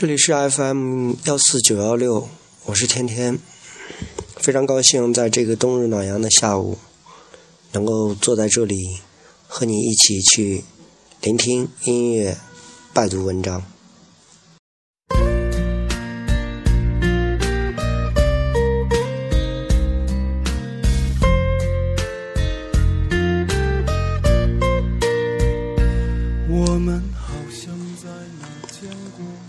[0.00, 2.26] 这里是 FM 幺四九幺六，
[2.64, 3.38] 我是天天，
[4.36, 6.78] 非常高兴在这个冬日暖阳的下午，
[7.72, 8.96] 能够坐在这里
[9.46, 10.64] 和你一起去
[11.20, 12.38] 聆听音乐、
[12.94, 13.62] 拜读文章。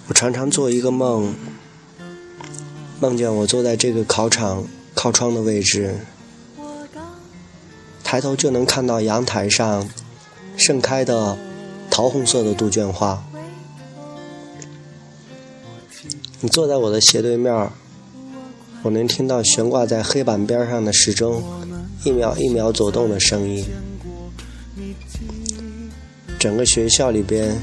[0.08, 1.34] 我常常做一个梦，
[3.00, 5.96] 梦见我坐在这个考场靠窗的位置，
[8.04, 9.90] 抬头就能看到阳台上
[10.58, 11.38] 盛开的
[11.90, 13.24] 桃红色的杜鹃花。
[16.42, 17.70] 你坐在我的斜对面，
[18.84, 21.44] 我能听到悬挂在黑板边上的时钟
[22.04, 23.66] 一秒一秒走动的声音。
[26.40, 27.56] 整个学校里边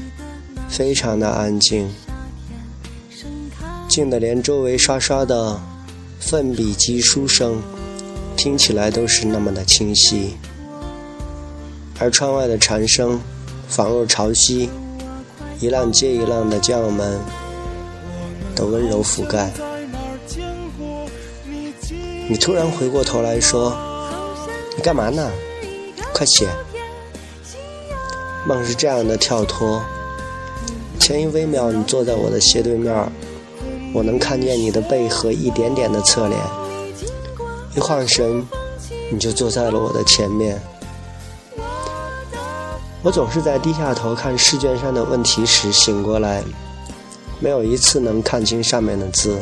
[0.69, 1.89] 非常的安静，
[3.89, 5.59] 静的连周围刷刷的
[6.19, 7.61] 奋笔疾书声
[8.37, 10.37] 听起来都是那么的清晰，
[11.99, 13.19] 而窗外的蝉声
[13.67, 14.69] 仿若潮汐，
[15.59, 17.19] 一浪接一浪的将我们
[18.55, 19.51] 的温柔覆盖。
[22.29, 23.75] 你突然回过头来说
[24.77, 25.31] ：“你干嘛呢？
[26.13, 26.47] 快写！”
[28.45, 29.83] 梦是这样的跳脱，
[30.99, 32.93] 前一微秒你坐在我的斜对面，
[33.93, 36.39] 我能看见你的背和一点点的侧脸，
[37.75, 38.45] 一晃神，
[39.11, 40.61] 你就坐在了我的前面。
[43.01, 46.43] 我总是在低下头看试卷上的问题时醒过来，
[47.39, 49.37] 没有一次能看清上面的字，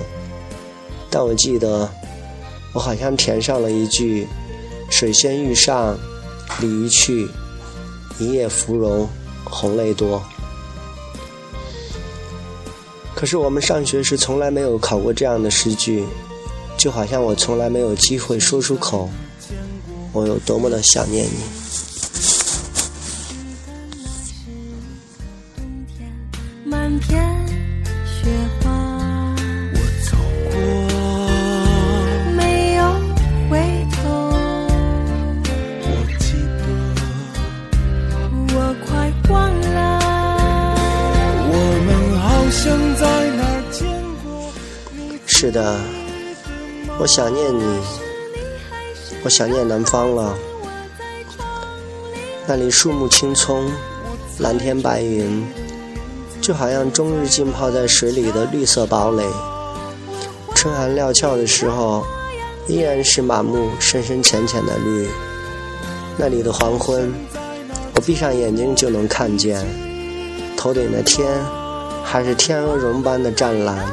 [1.10, 1.90] 但我记得，
[2.72, 4.28] 我好像填上了一句
[4.90, 5.98] “水仙欲上，
[6.62, 7.28] 鲤鱼去”。
[8.20, 9.08] 一夜芙蓉，
[9.44, 10.24] 红泪多。
[13.18, 16.06] 可是我们上学时从来没有考过这样的诗句，
[16.78, 19.10] 就好像我从来没有机会说出口，
[20.14, 21.67] 我有多么的想念你。
[45.40, 45.78] 是的，
[46.98, 47.80] 我想念你，
[49.24, 50.36] 我想念南方了。
[52.48, 53.70] 那里树木青葱，
[54.40, 55.46] 蓝天白云，
[56.42, 59.24] 就好像终日浸泡在水里的绿色堡垒。
[60.56, 62.04] 春寒料峭的时候，
[62.68, 65.08] 依然是满目深深浅浅的绿。
[66.18, 67.14] 那里的黄昏，
[67.94, 69.64] 我闭上眼睛就能看见，
[70.58, 71.30] 头顶的天
[72.04, 73.88] 还是天鹅绒般的湛蓝。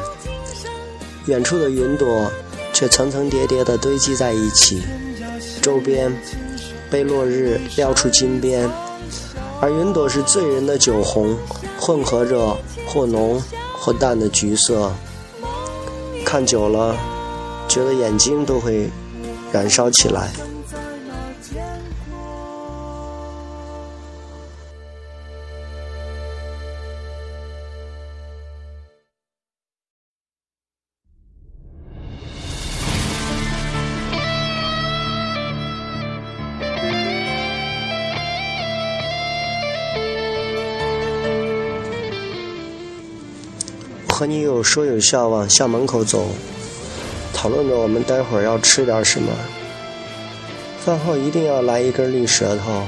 [1.27, 2.31] 远处的云朵
[2.73, 4.83] 却层层叠叠地堆积在一起，
[5.63, 6.13] 周边
[6.91, 8.69] 被落日撩出金边，
[9.61, 11.37] 而云朵是醉人的酒红，
[11.79, 13.43] 混合着或浓
[13.73, 14.93] 或淡的橘色。
[16.25, 16.97] 看久了，
[17.69, 18.91] 觉得眼睛都会
[19.53, 20.31] 燃烧起来。
[44.15, 46.29] 和你有说有笑往校门口走，
[47.33, 49.33] 讨论着我们待会儿要吃点什么。
[50.85, 52.85] 饭后一定要来一根绿舌头，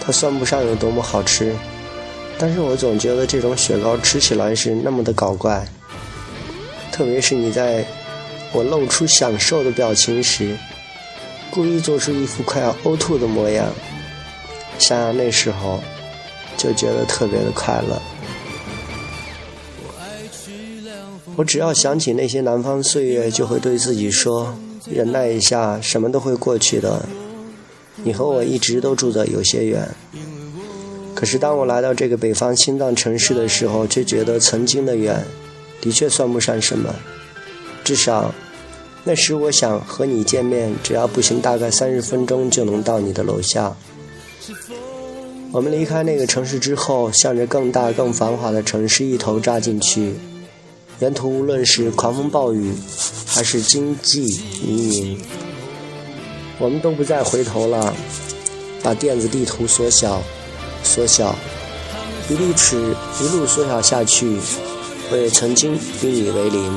[0.00, 1.52] 它算不上有多么好吃，
[2.38, 5.66] 但是我总觉得这种雪糕吃起来是那么的搞怪。
[6.92, 7.84] 特别是你在
[8.52, 10.56] 我露出享受的表情时，
[11.50, 13.66] 故意做出一副快要呕吐的模样，
[14.78, 15.80] 想想那时候，
[16.56, 18.00] 就觉得特别的快乐。
[21.40, 24.54] 我只要想起那些南方岁月，就会对自己说：
[24.90, 27.02] 忍耐一下，什么都会过去的。
[28.04, 29.88] 你和我一直都住得有些远，
[31.14, 35.24] 可是当我来到这个北方心脏城市的时候，却觉得曾经的远，
[35.80, 36.94] 的确算不上什么。
[37.82, 38.34] 至少，
[39.04, 43.74] 那时我想和你见面，只要步行大概三十分钟就能到你的楼下。
[45.52, 50.12] 我们离开那个城市之后，向着更大、更繁华的城市一头扎进去。
[51.00, 52.74] 沿途无论是狂风暴雨，
[53.26, 54.20] 还是经济
[54.62, 55.18] 泥泞，
[56.58, 57.94] 我们都不再回头了。
[58.82, 60.22] 把电子地图缩小，
[60.82, 61.34] 缩小，
[62.28, 64.38] 一粒尺一路缩小下去，
[65.10, 66.70] 我也曾经与你为邻。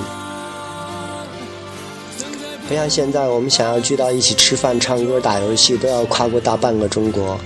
[2.67, 7.37] 不像现在，我们想要聚到一起吃饭、唱歌、打游戏，都要跨过大半个中国。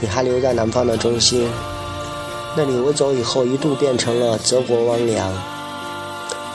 [0.00, 1.46] 你还留在南方的中心，
[2.56, 5.52] 那里我走以后一度变成了泽国汪洋。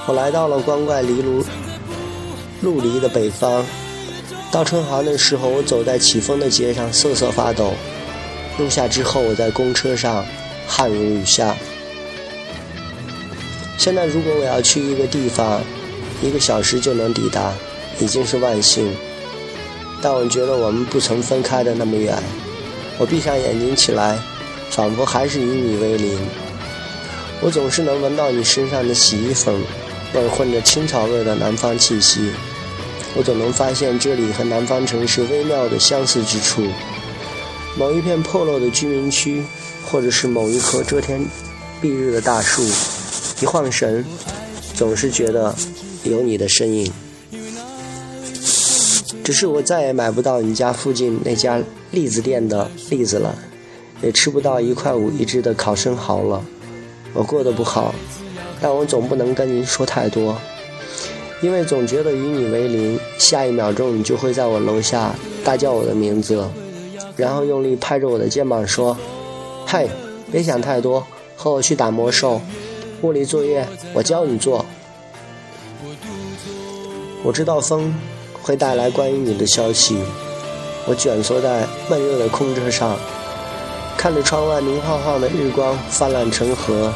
[0.08, 1.44] 我来到了光怪离卢
[2.62, 3.66] 陆离的北方。
[4.50, 7.74] 到春寒的时候，我走在起风的街上，瑟瑟发抖。
[8.58, 10.26] 入夏之后，我在公车上，
[10.66, 11.54] 汗如雨下。
[13.78, 15.62] 现在，如果我要去一个地方，
[16.22, 17.52] 一个小时就能抵达，
[18.00, 18.90] 已经是万幸。
[20.02, 22.18] 但我觉得我们不曾分开的那么远。
[22.98, 24.18] 我闭上眼睛起来，
[24.70, 26.18] 仿佛还是与你为邻。
[27.42, 29.54] 我总是能闻到你身上的洗衣粉
[30.14, 32.32] 味，混着青草味的南方气息。
[33.16, 36.64] 我总能发现这里和南方城市微妙的相似之处。
[37.78, 39.44] 某一片破落的居民区，
[39.86, 41.22] 或者是某一棵遮天
[41.82, 42.64] 蔽日的大树，
[43.42, 44.06] 一晃神，
[44.76, 45.56] 总是觉得
[46.04, 46.92] 有你的身影。
[49.24, 51.62] 只是我再也买不到你家附近那家
[51.92, 53.38] 栗子店的栗子了，
[54.02, 56.44] 也吃不到一块五一只的烤生蚝了。
[57.14, 57.94] 我过得不好，
[58.62, 60.36] 但我总不能跟您说太多，
[61.42, 65.14] 因为总觉得与你为邻，下一秒钟你就会在我楼下
[65.44, 66.44] 大叫我的名字。
[67.16, 68.96] 然后用力拍着我的肩膀说
[69.66, 69.90] ：“嘿，
[70.32, 71.06] 别想太多，
[71.36, 72.42] 和我去打魔兽。
[73.02, 74.66] 物理作业我教你做。”
[77.24, 77.94] 我知道风
[78.42, 79.98] 会带来关于你的消息。
[80.86, 82.98] 我蜷缩在闷热的空车上，
[83.98, 86.94] 看着窗外明晃晃的日光泛滥成河，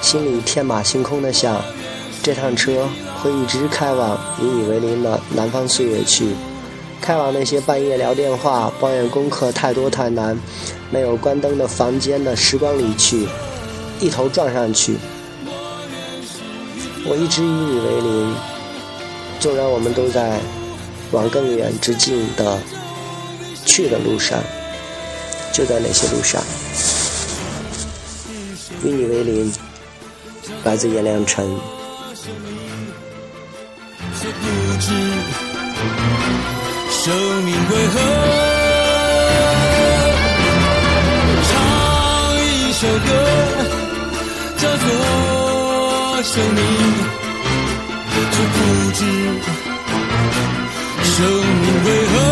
[0.00, 1.62] 心里天马行空的想：
[2.22, 2.88] 这趟车
[3.22, 6.26] 会一直开往与你为邻的南方岁月去。
[7.00, 10.38] 开往那些半夜聊电话、抱怨功课太多太难、
[10.90, 13.26] 没有关灯的房间的时光里去，
[14.00, 14.96] 一头撞上去。
[17.06, 18.34] 我一直与你为邻，
[19.38, 20.38] 纵然我们都在
[21.12, 22.58] 往更远之境的
[23.64, 24.38] 去的路上，
[25.52, 26.42] 就在那些路上，
[28.84, 29.52] 与你为邻。
[30.64, 31.46] 来自颜良辰。
[37.02, 37.14] 生
[37.44, 37.94] 命为何
[41.48, 41.52] 唱
[42.44, 43.08] 一首歌，
[44.58, 44.86] 叫做
[46.22, 46.60] 生命，
[48.30, 48.56] 却不
[48.92, 48.98] 知
[51.04, 52.29] 生命为何。